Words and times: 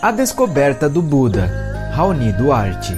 A 0.00 0.12
descoberta 0.12 0.88
do 0.88 1.02
Buda, 1.02 1.90
Raoni 1.94 2.30
Duarte. 2.32 2.94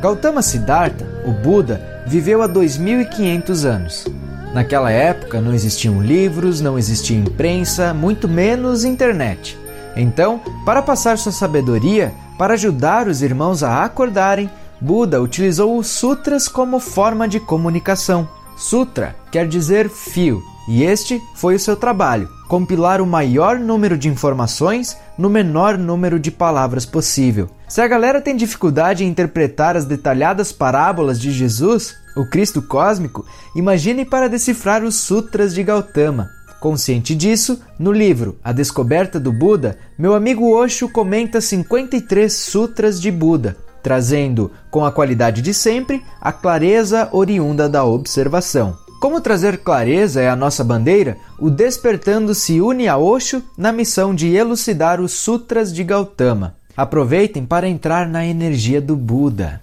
Gautama 0.00 0.40
Siddhartha, 0.40 1.04
o 1.26 1.32
Buda, 1.32 2.04
viveu 2.06 2.40
há 2.42 2.46
2500 2.46 3.64
anos. 3.64 4.06
Naquela 4.54 4.92
época 4.92 5.40
não 5.40 5.52
existiam 5.52 6.00
livros, 6.00 6.60
não 6.60 6.78
existia 6.78 7.18
imprensa, 7.18 7.92
muito 7.92 8.28
menos 8.28 8.84
internet. 8.84 9.58
Então, 9.96 10.40
para 10.64 10.80
passar 10.80 11.18
sua 11.18 11.32
sabedoria, 11.32 12.12
para 12.38 12.54
ajudar 12.54 13.08
os 13.08 13.22
irmãos 13.22 13.62
a 13.62 13.82
acordarem, 13.82 14.48
Buda 14.80 15.20
utilizou 15.20 15.78
os 15.78 15.86
sutras 15.86 16.48
como 16.48 16.78
forma 16.78 17.26
de 17.26 17.40
comunicação. 17.40 18.28
Sutra 18.56 19.16
quer 19.30 19.46
dizer 19.48 19.88
fio, 19.88 20.42
e 20.68 20.82
este 20.82 21.20
foi 21.34 21.54
o 21.54 21.60
seu 21.60 21.76
trabalho: 21.76 22.28
compilar 22.48 23.00
o 23.00 23.06
maior 23.06 23.58
número 23.58 23.96
de 23.96 24.08
informações 24.08 24.96
no 25.16 25.30
menor 25.30 25.78
número 25.78 26.18
de 26.18 26.30
palavras 26.30 26.84
possível. 26.84 27.48
Se 27.68 27.80
a 27.80 27.88
galera 27.88 28.20
tem 28.20 28.36
dificuldade 28.36 29.04
em 29.04 29.08
interpretar 29.08 29.76
as 29.76 29.84
detalhadas 29.84 30.52
parábolas 30.52 31.20
de 31.20 31.30
Jesus, 31.30 31.94
o 32.16 32.24
Cristo 32.24 32.62
cósmico, 32.62 33.24
imagine 33.54 34.04
para 34.04 34.28
decifrar 34.28 34.84
os 34.84 34.96
sutras 34.96 35.54
de 35.54 35.62
Gautama. 35.62 36.30
Consciente 36.60 37.14
disso, 37.14 37.60
no 37.78 37.92
livro 37.92 38.38
A 38.42 38.52
Descoberta 38.52 39.20
do 39.20 39.32
Buda, 39.32 39.78
meu 39.98 40.14
amigo 40.14 40.50
Osho 40.56 40.88
comenta 40.88 41.40
53 41.40 42.32
sutras 42.32 43.00
de 43.00 43.10
Buda, 43.10 43.56
trazendo, 43.86 44.50
com 44.68 44.84
a 44.84 44.90
qualidade 44.90 45.40
de 45.40 45.54
sempre, 45.54 46.02
a 46.20 46.32
clareza 46.32 47.08
oriunda 47.12 47.68
da 47.68 47.84
observação. 47.84 48.76
Como 49.00 49.20
trazer 49.20 49.58
clareza 49.58 50.20
é 50.20 50.28
a 50.28 50.34
nossa 50.34 50.64
bandeira, 50.64 51.16
o 51.38 51.48
Despertando 51.48 52.34
se 52.34 52.60
une 52.60 52.88
a 52.88 52.98
Osho 52.98 53.40
na 53.56 53.70
missão 53.70 54.12
de 54.12 54.34
elucidar 54.34 55.00
os 55.00 55.12
sutras 55.12 55.72
de 55.72 55.84
Gautama. 55.84 56.56
Aproveitem 56.76 57.46
para 57.46 57.68
entrar 57.68 58.08
na 58.08 58.26
energia 58.26 58.80
do 58.80 58.96
Buda. 58.96 59.62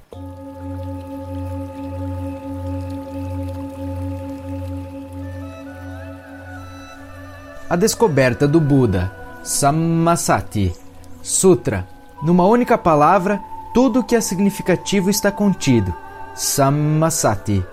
A 7.69 7.75
descoberta 7.75 8.47
do 8.47 8.61
Buda, 8.61 9.11
Sammasati, 9.43 10.73
Sutra. 11.21 11.85
Numa 12.23 12.47
única 12.47 12.77
palavra, 12.77 13.41
tudo 13.73 14.03
que 14.03 14.15
é 14.15 14.21
significativo 14.21 15.09
está 15.09 15.31
contido. 15.31 15.93
Sammasati. 16.35 17.63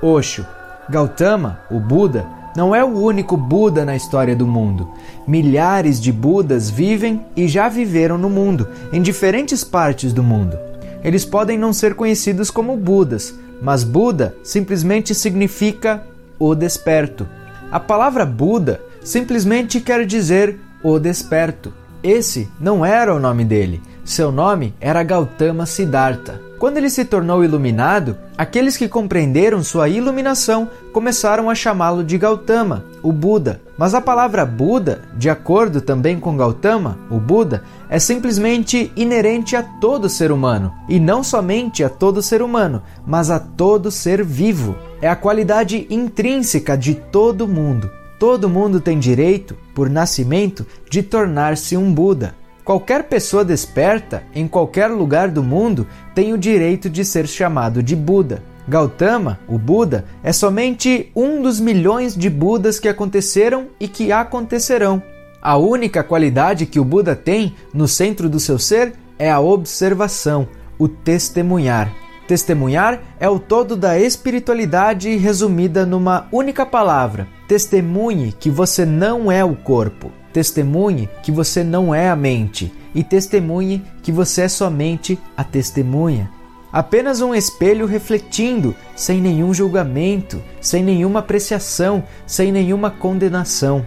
Osho, 0.00 0.46
Gautama, 0.88 1.60
o 1.70 1.78
Buda, 1.78 2.26
não 2.56 2.74
é 2.74 2.84
o 2.84 2.88
único 2.88 3.36
Buda 3.36 3.84
na 3.84 3.96
história 3.96 4.36
do 4.36 4.46
mundo. 4.46 4.90
Milhares 5.26 6.00
de 6.00 6.12
Budas 6.12 6.68
vivem 6.68 7.24
e 7.36 7.48
já 7.48 7.68
viveram 7.68 8.18
no 8.18 8.28
mundo, 8.28 8.68
em 8.92 9.00
diferentes 9.00 9.64
partes 9.64 10.12
do 10.12 10.22
mundo. 10.22 10.58
Eles 11.02 11.24
podem 11.24 11.58
não 11.58 11.72
ser 11.72 11.94
conhecidos 11.94 12.50
como 12.50 12.76
Budas, 12.76 13.34
mas 13.60 13.82
Buda 13.84 14.36
simplesmente 14.42 15.14
significa 15.14 16.04
o 16.38 16.54
desperto. 16.54 17.26
A 17.70 17.80
palavra 17.80 18.26
Buda 18.26 18.80
simplesmente 19.02 19.80
quer 19.80 20.04
dizer 20.04 20.58
o 20.82 20.98
desperto. 20.98 21.72
Esse 22.02 22.48
não 22.60 22.84
era 22.84 23.14
o 23.14 23.20
nome 23.20 23.44
dele. 23.44 23.80
Seu 24.04 24.32
nome 24.32 24.74
era 24.80 25.02
Gautama 25.04 25.64
Siddhartha. 25.64 26.40
Quando 26.58 26.76
ele 26.76 26.90
se 26.90 27.04
tornou 27.04 27.44
iluminado, 27.44 28.16
aqueles 28.36 28.76
que 28.76 28.88
compreenderam 28.88 29.62
sua 29.62 29.88
iluminação 29.88 30.68
começaram 30.92 31.48
a 31.48 31.54
chamá-lo 31.54 32.02
de 32.02 32.18
Gautama, 32.18 32.84
o 33.00 33.12
Buda. 33.12 33.60
Mas 33.78 33.94
a 33.94 34.00
palavra 34.00 34.44
Buda, 34.44 35.02
de 35.16 35.30
acordo 35.30 35.80
também 35.80 36.18
com 36.18 36.36
Gautama, 36.36 36.98
o 37.10 37.18
Buda, 37.18 37.62
é 37.88 37.98
simplesmente 37.98 38.92
inerente 38.96 39.54
a 39.54 39.62
todo 39.62 40.08
ser 40.08 40.32
humano. 40.32 40.72
E 40.88 40.98
não 40.98 41.22
somente 41.22 41.84
a 41.84 41.88
todo 41.88 42.22
ser 42.22 42.42
humano, 42.42 42.82
mas 43.06 43.30
a 43.30 43.38
todo 43.38 43.90
ser 43.90 44.24
vivo. 44.24 44.76
É 45.00 45.08
a 45.08 45.16
qualidade 45.16 45.86
intrínseca 45.90 46.76
de 46.76 46.94
todo 46.94 47.48
mundo. 47.48 47.90
Todo 48.18 48.48
mundo 48.48 48.80
tem 48.80 48.98
direito, 48.98 49.56
por 49.74 49.90
nascimento, 49.90 50.64
de 50.88 51.02
tornar-se 51.02 51.76
um 51.76 51.92
Buda. 51.92 52.36
Qualquer 52.64 53.04
pessoa 53.04 53.44
desperta, 53.44 54.22
em 54.34 54.46
qualquer 54.46 54.86
lugar 54.86 55.28
do 55.28 55.42
mundo, 55.42 55.86
tem 56.14 56.32
o 56.32 56.38
direito 56.38 56.88
de 56.88 57.04
ser 57.04 57.26
chamado 57.26 57.82
de 57.82 57.96
Buda. 57.96 58.42
Gautama, 58.68 59.40
o 59.48 59.58
Buda, 59.58 60.04
é 60.22 60.32
somente 60.32 61.10
um 61.16 61.42
dos 61.42 61.58
milhões 61.58 62.16
de 62.16 62.30
Budas 62.30 62.78
que 62.78 62.88
aconteceram 62.88 63.66
e 63.80 63.88
que 63.88 64.12
acontecerão. 64.12 65.02
A 65.42 65.56
única 65.56 66.04
qualidade 66.04 66.66
que 66.66 66.78
o 66.78 66.84
Buda 66.84 67.16
tem 67.16 67.56
no 67.74 67.88
centro 67.88 68.28
do 68.28 68.38
seu 68.38 68.60
ser 68.60 68.92
é 69.18 69.28
a 69.28 69.40
observação, 69.40 70.46
o 70.78 70.86
testemunhar. 70.86 71.92
Testemunhar 72.28 73.00
é 73.18 73.28
o 73.28 73.40
todo 73.40 73.76
da 73.76 73.98
espiritualidade 73.98 75.16
resumida 75.16 75.84
numa 75.84 76.28
única 76.30 76.64
palavra: 76.64 77.26
testemunhe 77.48 78.32
que 78.32 78.48
você 78.48 78.86
não 78.86 79.32
é 79.32 79.44
o 79.44 79.56
corpo. 79.56 80.12
Testemunhe 80.32 81.08
que 81.22 81.30
você 81.30 81.62
não 81.62 81.94
é 81.94 82.08
a 82.08 82.16
mente 82.16 82.72
e 82.94 83.04
testemunhe 83.04 83.82
que 84.02 84.10
você 84.10 84.42
é 84.42 84.48
somente 84.48 85.18
a 85.36 85.44
testemunha. 85.44 86.30
Apenas 86.72 87.20
um 87.20 87.34
espelho 87.34 87.84
refletindo, 87.84 88.74
sem 88.96 89.20
nenhum 89.20 89.52
julgamento, 89.52 90.42
sem 90.58 90.82
nenhuma 90.82 91.20
apreciação, 91.20 92.02
sem 92.26 92.50
nenhuma 92.50 92.90
condenação. 92.90 93.84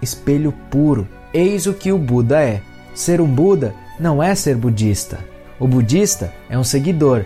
Espelho 0.00 0.54
puro. 0.70 1.08
Eis 1.34 1.66
o 1.66 1.74
que 1.74 1.90
o 1.90 1.98
Buda 1.98 2.40
é. 2.40 2.62
Ser 2.94 3.20
um 3.20 3.26
Buda 3.26 3.74
não 3.98 4.22
é 4.22 4.36
ser 4.36 4.56
budista. 4.56 5.18
O 5.58 5.66
budista 5.66 6.32
é 6.48 6.56
um 6.56 6.62
seguidor. 6.62 7.24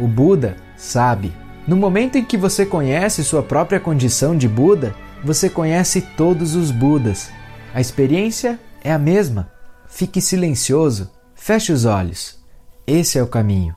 O 0.00 0.08
Buda 0.08 0.56
sabe. 0.78 1.30
No 1.68 1.76
momento 1.76 2.16
em 2.16 2.24
que 2.24 2.38
você 2.38 2.64
conhece 2.64 3.22
sua 3.22 3.42
própria 3.42 3.78
condição 3.78 4.34
de 4.34 4.48
Buda, 4.48 4.94
você 5.22 5.50
conhece 5.50 6.00
todos 6.00 6.54
os 6.54 6.70
Budas. 6.70 7.30
A 7.74 7.80
experiência 7.80 8.58
é 8.84 8.92
a 8.92 8.98
mesma. 8.98 9.50
Fique 9.88 10.20
silencioso, 10.20 11.10
feche 11.34 11.72
os 11.72 11.84
olhos. 11.84 12.38
Esse 12.86 13.18
é 13.18 13.22
o 13.22 13.26
caminho. 13.26 13.74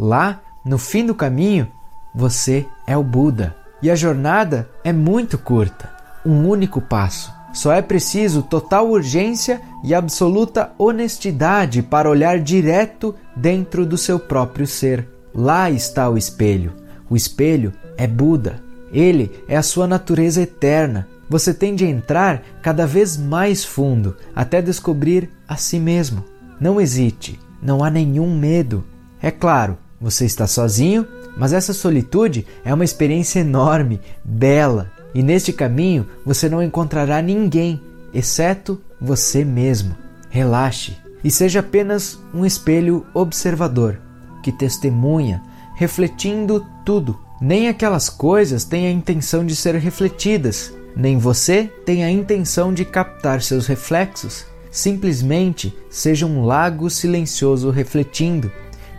Lá, 0.00 0.40
no 0.64 0.78
fim 0.78 1.04
do 1.04 1.14
caminho, 1.14 1.70
você 2.14 2.66
é 2.86 2.96
o 2.96 3.02
Buda. 3.04 3.54
E 3.82 3.90
a 3.90 3.94
jornada 3.94 4.70
é 4.82 4.94
muito 4.94 5.36
curta 5.36 5.92
um 6.24 6.48
único 6.48 6.80
passo. 6.80 7.32
Só 7.52 7.72
é 7.72 7.82
preciso 7.82 8.42
total 8.42 8.88
urgência 8.88 9.60
e 9.84 9.94
absoluta 9.94 10.72
honestidade 10.78 11.82
para 11.82 12.08
olhar 12.08 12.40
direto 12.40 13.14
dentro 13.36 13.84
do 13.84 13.98
seu 13.98 14.18
próprio 14.18 14.66
ser. 14.66 15.06
Lá 15.34 15.70
está 15.70 16.08
o 16.08 16.16
espelho. 16.16 16.72
O 17.10 17.14
espelho 17.14 17.72
é 17.96 18.06
Buda. 18.06 18.62
Ele 18.90 19.30
é 19.46 19.56
a 19.56 19.62
sua 19.62 19.86
natureza 19.86 20.40
eterna, 20.40 21.06
você 21.28 21.54
tem 21.54 21.74
de 21.74 21.84
entrar 21.84 22.42
cada 22.62 22.86
vez 22.86 23.16
mais 23.16 23.64
fundo 23.64 24.16
até 24.34 24.60
descobrir 24.60 25.30
a 25.48 25.56
si 25.56 25.78
mesmo. 25.78 26.24
Não 26.60 26.80
hesite, 26.80 27.40
não 27.62 27.82
há 27.82 27.90
nenhum 27.90 28.38
medo. 28.38 28.84
É 29.20 29.30
claro, 29.30 29.78
você 30.00 30.24
está 30.24 30.46
sozinho, 30.46 31.06
mas 31.36 31.52
essa 31.52 31.72
solitude 31.72 32.46
é 32.64 32.72
uma 32.72 32.84
experiência 32.84 33.40
enorme, 33.40 34.00
bela, 34.24 34.92
e 35.14 35.22
neste 35.22 35.52
caminho 35.52 36.06
você 36.24 36.48
não 36.48 36.62
encontrará 36.62 37.22
ninguém, 37.22 37.80
exceto 38.12 38.80
você 39.00 39.44
mesmo. 39.44 39.96
Relaxe 40.28 40.96
e 41.22 41.30
seja 41.30 41.60
apenas 41.60 42.18
um 42.34 42.44
espelho 42.44 43.06
observador 43.14 44.00
que 44.42 44.52
testemunha, 44.52 45.42
refletindo 45.74 46.66
tudo. 46.84 47.18
Nem 47.40 47.68
aquelas 47.68 48.10
coisas 48.10 48.64
têm 48.64 48.86
a 48.86 48.90
intenção 48.90 49.44
de 49.44 49.56
ser 49.56 49.74
refletidas, 49.76 50.72
nem 50.96 51.18
você 51.18 51.70
tem 51.84 52.04
a 52.04 52.10
intenção 52.10 52.72
de 52.72 52.84
captar 52.84 53.42
seus 53.42 53.66
reflexos. 53.66 54.46
Simplesmente 54.70 55.76
seja 55.90 56.26
um 56.26 56.44
lago 56.44 56.90
silencioso 56.90 57.70
refletindo, 57.70 58.50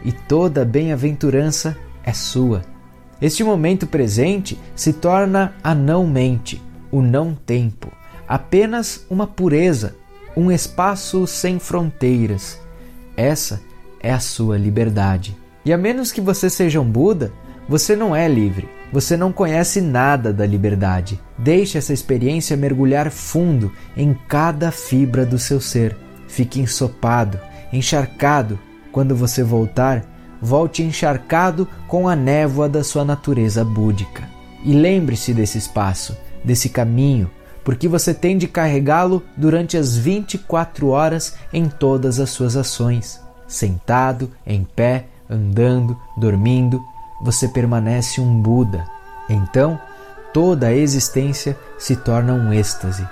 e 0.03 0.11
toda 0.11 0.63
bem-aventurança 0.63 1.75
é 2.03 2.13
sua. 2.13 2.61
Este 3.21 3.43
momento 3.43 3.87
presente 3.87 4.59
se 4.75 4.93
torna 4.93 5.55
a 5.63 5.73
não-mente, 5.73 6.61
o 6.91 7.01
não-tempo, 7.01 7.91
apenas 8.27 9.05
uma 9.09 9.25
pureza, 9.25 9.95
um 10.35 10.51
espaço 10.51 11.25
sem 11.25 11.59
fronteiras. 11.59 12.59
Essa 13.17 13.61
é 13.99 14.11
a 14.11 14.19
sua 14.19 14.57
liberdade. 14.57 15.35
E 15.63 15.73
a 15.73 15.77
menos 15.77 16.11
que 16.11 16.21
você 16.21 16.49
seja 16.49 16.79
um 16.79 16.89
Buda, 16.89 17.33
você 17.67 17.95
não 17.95 18.15
é 18.15 18.27
livre. 18.27 18.69
Você 18.91 19.17
não 19.17 19.31
conhece 19.31 19.81
nada 19.81 20.31
da 20.31 20.45
liberdade. 20.45 21.19
Deixe 21.37 21.77
essa 21.77 21.93
experiência 21.93 22.55
mergulhar 22.55 23.11
fundo 23.11 23.71
em 23.95 24.15
cada 24.27 24.71
fibra 24.71 25.25
do 25.25 25.37
seu 25.37 25.59
ser. 25.59 25.95
Fique 26.27 26.59
ensopado, 26.59 27.39
encharcado. 27.73 28.59
Quando 28.91 29.15
você 29.15 29.43
voltar, 29.43 30.05
volte 30.41 30.83
encharcado 30.83 31.67
com 31.87 32.07
a 32.07 32.15
névoa 32.15 32.69
da 32.69 32.83
sua 32.83 33.03
natureza 33.03 33.63
búdica. 33.63 34.23
E 34.63 34.73
lembre-se 34.73 35.33
desse 35.33 35.57
espaço, 35.57 36.17
desse 36.43 36.69
caminho, 36.69 37.29
porque 37.63 37.87
você 37.87 38.13
tem 38.13 38.37
de 38.37 38.47
carregá-lo 38.47 39.23
durante 39.35 39.75
as 39.75 39.97
24 39.97 40.89
horas 40.89 41.35
em 41.51 41.65
todas 41.67 42.19
as 42.19 42.29
suas 42.29 42.55
ações. 42.55 43.19
Sentado, 43.47 44.31
em 44.45 44.63
pé, 44.63 45.05
andando, 45.29 45.97
dormindo, 46.17 46.81
você 47.21 47.47
permanece 47.47 48.21
um 48.21 48.39
Buda. 48.39 48.85
Então, 49.29 49.79
toda 50.33 50.67
a 50.67 50.75
existência 50.75 51.57
se 51.77 51.95
torna 51.95 52.33
um 52.33 52.53
êxtase. 52.53 53.07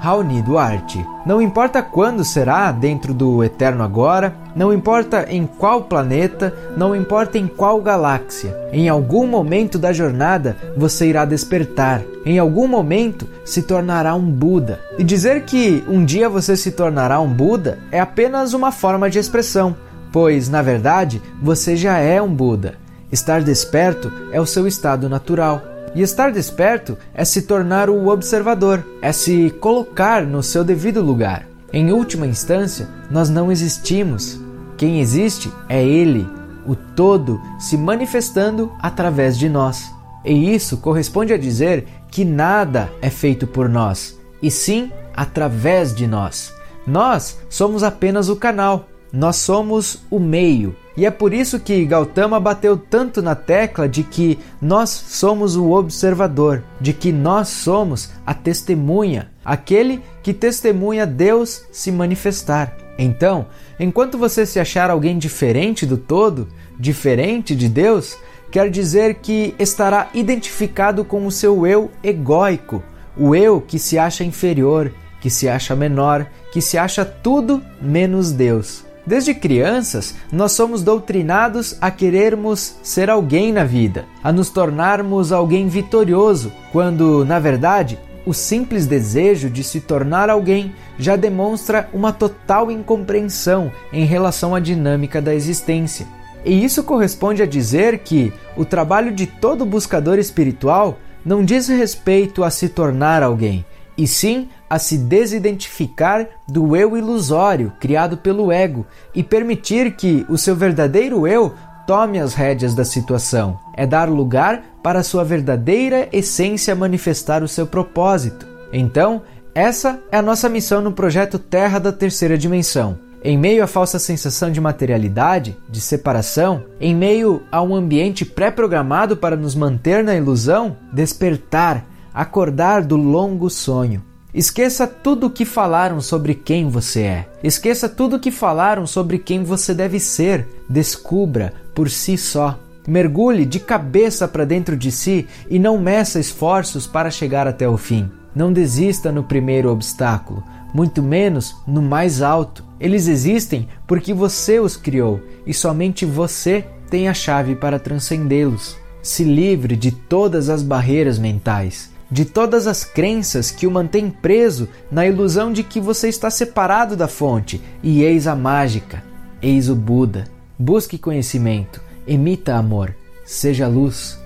Raoni 0.00 0.42
Duarte. 0.42 1.04
Não 1.24 1.40
importa 1.40 1.82
quando 1.82 2.24
será 2.24 2.72
dentro 2.72 3.12
do 3.12 3.44
eterno 3.44 3.82
agora, 3.82 4.34
não 4.54 4.72
importa 4.72 5.26
em 5.28 5.46
qual 5.46 5.82
planeta, 5.82 6.52
não 6.76 6.96
importa 6.96 7.38
em 7.38 7.46
qual 7.46 7.80
galáxia, 7.80 8.56
em 8.72 8.88
algum 8.88 9.26
momento 9.26 9.78
da 9.78 9.92
jornada 9.92 10.56
você 10.76 11.06
irá 11.08 11.24
despertar, 11.24 12.02
em 12.24 12.38
algum 12.38 12.66
momento 12.66 13.28
se 13.44 13.62
tornará 13.62 14.14
um 14.14 14.30
Buda. 14.30 14.80
E 14.98 15.04
dizer 15.04 15.44
que 15.44 15.84
um 15.86 16.04
dia 16.04 16.28
você 16.28 16.56
se 16.56 16.72
tornará 16.72 17.20
um 17.20 17.32
Buda 17.32 17.78
é 17.90 18.00
apenas 18.00 18.54
uma 18.54 18.72
forma 18.72 19.08
de 19.08 19.18
expressão, 19.18 19.76
pois, 20.10 20.48
na 20.48 20.62
verdade, 20.62 21.22
você 21.40 21.76
já 21.76 21.98
é 21.98 22.20
um 22.20 22.32
Buda. 22.34 22.81
Estar 23.12 23.42
desperto 23.42 24.10
é 24.32 24.40
o 24.40 24.46
seu 24.46 24.66
estado 24.66 25.06
natural. 25.06 25.60
E 25.94 26.00
estar 26.00 26.32
desperto 26.32 26.96
é 27.12 27.22
se 27.22 27.42
tornar 27.42 27.90
o 27.90 28.08
observador, 28.08 28.82
é 29.02 29.12
se 29.12 29.50
colocar 29.60 30.26
no 30.26 30.42
seu 30.42 30.64
devido 30.64 31.02
lugar. 31.02 31.46
Em 31.70 31.92
última 31.92 32.26
instância, 32.26 32.88
nós 33.10 33.28
não 33.28 33.52
existimos. 33.52 34.40
Quem 34.78 35.00
existe 35.00 35.52
é 35.68 35.84
Ele, 35.84 36.26
o 36.66 36.74
todo 36.74 37.38
se 37.58 37.76
manifestando 37.76 38.72
através 38.80 39.38
de 39.38 39.50
nós. 39.50 39.92
E 40.24 40.54
isso 40.54 40.78
corresponde 40.78 41.34
a 41.34 41.38
dizer 41.38 41.86
que 42.10 42.24
nada 42.24 42.90
é 43.02 43.10
feito 43.10 43.46
por 43.46 43.68
nós, 43.68 44.18
e 44.40 44.50
sim 44.50 44.90
através 45.14 45.94
de 45.94 46.06
nós. 46.06 46.54
Nós 46.86 47.38
somos 47.50 47.82
apenas 47.82 48.28
o 48.28 48.36
canal, 48.36 48.88
nós 49.12 49.36
somos 49.36 50.02
o 50.10 50.18
meio. 50.18 50.74
E 50.96 51.06
é 51.06 51.10
por 51.10 51.32
isso 51.32 51.60
que 51.60 51.84
Gautama 51.84 52.38
bateu 52.38 52.76
tanto 52.76 53.22
na 53.22 53.34
tecla 53.34 53.88
de 53.88 54.02
que 54.02 54.38
nós 54.60 54.90
somos 54.90 55.56
o 55.56 55.70
observador, 55.70 56.62
de 56.80 56.92
que 56.92 57.12
nós 57.12 57.48
somos 57.48 58.10
a 58.26 58.34
testemunha, 58.34 59.30
aquele 59.44 60.02
que 60.22 60.34
testemunha 60.34 61.06
Deus 61.06 61.62
se 61.70 61.90
manifestar. 61.90 62.76
Então, 62.98 63.46
enquanto 63.80 64.18
você 64.18 64.44
se 64.44 64.60
achar 64.60 64.90
alguém 64.90 65.18
diferente 65.18 65.86
do 65.86 65.96
todo, 65.96 66.48
diferente 66.78 67.56
de 67.56 67.68
Deus, 67.68 68.18
quer 68.50 68.68
dizer 68.70 69.16
que 69.16 69.54
estará 69.58 70.10
identificado 70.12 71.04
com 71.04 71.26
o 71.26 71.32
seu 71.32 71.66
eu 71.66 71.90
egóico, 72.04 72.82
o 73.16 73.34
eu 73.34 73.60
que 73.60 73.78
se 73.78 73.98
acha 73.98 74.24
inferior, 74.24 74.92
que 75.22 75.30
se 75.30 75.48
acha 75.48 75.74
menor, 75.74 76.26
que 76.52 76.60
se 76.60 76.76
acha 76.76 77.04
tudo 77.04 77.62
menos 77.80 78.30
Deus. 78.30 78.84
Desde 79.04 79.34
crianças, 79.34 80.14
nós 80.30 80.52
somos 80.52 80.82
doutrinados 80.82 81.76
a 81.80 81.90
querermos 81.90 82.76
ser 82.82 83.10
alguém 83.10 83.52
na 83.52 83.64
vida, 83.64 84.04
a 84.22 84.32
nos 84.32 84.48
tornarmos 84.48 85.32
alguém 85.32 85.66
vitorioso, 85.66 86.52
quando, 86.70 87.24
na 87.24 87.40
verdade, 87.40 87.98
o 88.24 88.32
simples 88.32 88.86
desejo 88.86 89.50
de 89.50 89.64
se 89.64 89.80
tornar 89.80 90.30
alguém 90.30 90.72
já 90.96 91.16
demonstra 91.16 91.88
uma 91.92 92.12
total 92.12 92.70
incompreensão 92.70 93.72
em 93.92 94.04
relação 94.04 94.54
à 94.54 94.60
dinâmica 94.60 95.20
da 95.20 95.34
existência. 95.34 96.06
E 96.44 96.64
isso 96.64 96.84
corresponde 96.84 97.42
a 97.42 97.46
dizer 97.46 97.98
que 97.98 98.32
o 98.56 98.64
trabalho 98.64 99.10
de 99.10 99.26
todo 99.26 99.66
buscador 99.66 100.18
espiritual 100.18 100.98
não 101.24 101.44
diz 101.44 101.68
respeito 101.68 102.42
a 102.42 102.50
se 102.50 102.68
tornar 102.68 103.22
alguém, 103.22 103.64
e 104.02 104.06
sim 104.08 104.48
a 104.68 104.80
se 104.80 104.98
desidentificar 104.98 106.26
do 106.48 106.74
eu 106.74 106.98
ilusório 106.98 107.72
criado 107.78 108.16
pelo 108.16 108.50
ego 108.50 108.84
e 109.14 109.22
permitir 109.22 109.94
que 109.94 110.26
o 110.28 110.36
seu 110.36 110.56
verdadeiro 110.56 111.24
eu 111.24 111.54
tome 111.86 112.18
as 112.18 112.34
rédeas 112.34 112.74
da 112.74 112.84
situação. 112.84 113.60
É 113.76 113.86
dar 113.86 114.08
lugar 114.08 114.64
para 114.82 115.04
sua 115.04 115.22
verdadeira 115.22 116.08
essência 116.12 116.74
manifestar 116.74 117.44
o 117.44 117.48
seu 117.48 117.64
propósito. 117.64 118.44
Então, 118.72 119.22
essa 119.54 120.00
é 120.10 120.16
a 120.16 120.22
nossa 120.22 120.48
missão 120.48 120.80
no 120.80 120.90
projeto 120.90 121.38
Terra 121.38 121.78
da 121.78 121.92
Terceira 121.92 122.36
Dimensão. 122.36 122.98
Em 123.22 123.38
meio 123.38 123.62
à 123.62 123.68
falsa 123.68 124.00
sensação 124.00 124.50
de 124.50 124.60
materialidade, 124.60 125.56
de 125.70 125.80
separação, 125.80 126.64
em 126.80 126.92
meio 126.92 127.44
a 127.52 127.62
um 127.62 127.72
ambiente 127.72 128.24
pré-programado 128.24 129.16
para 129.16 129.36
nos 129.36 129.54
manter 129.54 130.02
na 130.02 130.16
ilusão, 130.16 130.76
despertar, 130.92 131.84
acordar 132.14 132.82
do 132.82 132.96
longo 132.96 133.48
sonho. 133.48 134.02
Esqueça 134.34 134.86
tudo 134.86 135.26
o 135.26 135.30
que 135.30 135.44
falaram 135.44 136.00
sobre 136.00 136.34
quem 136.34 136.68
você 136.68 137.02
é. 137.02 137.28
Esqueça 137.44 137.86
tudo 137.86 138.16
o 138.16 138.20
que 138.20 138.30
falaram 138.30 138.86
sobre 138.86 139.18
quem 139.18 139.44
você 139.44 139.74
deve 139.74 140.00
ser. 140.00 140.48
Descubra 140.68 141.52
por 141.74 141.90
si 141.90 142.16
só. 142.16 142.58
Mergulhe 142.88 143.44
de 143.44 143.60
cabeça 143.60 144.26
para 144.26 144.46
dentro 144.46 144.74
de 144.74 144.90
si 144.90 145.28
e 145.50 145.58
não 145.58 145.78
meça 145.78 146.18
esforços 146.18 146.86
para 146.86 147.10
chegar 147.10 147.46
até 147.46 147.68
o 147.68 147.76
fim. 147.76 148.10
Não 148.34 148.50
desista 148.50 149.12
no 149.12 149.22
primeiro 149.22 149.70
obstáculo, 149.70 150.42
muito 150.72 151.02
menos 151.02 151.54
no 151.66 151.82
mais 151.82 152.22
alto. 152.22 152.64
Eles 152.80 153.08
existem 153.08 153.68
porque 153.86 154.14
você 154.14 154.58
os 154.58 154.78
criou 154.78 155.20
e 155.46 155.52
somente 155.52 156.06
você 156.06 156.64
tem 156.88 157.06
a 157.06 157.14
chave 157.14 157.54
para 157.54 157.78
transcendê-los. 157.78 158.78
Se 159.02 159.24
livre 159.24 159.76
de 159.76 159.92
todas 159.92 160.48
as 160.48 160.62
barreiras 160.62 161.18
mentais 161.18 161.91
de 162.12 162.26
todas 162.26 162.66
as 162.66 162.84
crenças 162.84 163.50
que 163.50 163.66
o 163.66 163.70
mantêm 163.70 164.10
preso 164.10 164.68
na 164.90 165.06
ilusão 165.06 165.50
de 165.50 165.62
que 165.62 165.80
você 165.80 166.10
está 166.10 166.30
separado 166.30 166.94
da 166.94 167.08
fonte, 167.08 167.58
e 167.82 168.02
eis 168.02 168.26
a 168.26 168.36
mágica, 168.36 169.02
eis 169.40 169.70
o 169.70 169.74
Buda. 169.74 170.26
Busque 170.58 170.98
conhecimento, 170.98 171.80
emita 172.06 172.54
amor, 172.54 172.94
seja 173.24 173.66
luz. 173.66 174.21